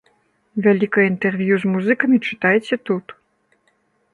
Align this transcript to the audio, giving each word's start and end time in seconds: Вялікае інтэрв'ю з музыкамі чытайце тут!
Вялікае 0.67 1.03
інтэрв'ю 1.09 1.59
з 1.65 1.73
музыкамі 1.73 2.17
чытайце 2.27 2.75
тут! 2.91 3.05